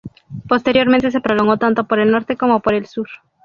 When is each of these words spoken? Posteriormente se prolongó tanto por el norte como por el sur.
Posteriormente 0.47 1.11
se 1.11 1.21
prolongó 1.21 1.57
tanto 1.57 1.83
por 1.83 1.99
el 1.99 2.09
norte 2.09 2.35
como 2.35 2.59
por 2.59 2.73
el 2.73 2.87
sur. 2.87 3.07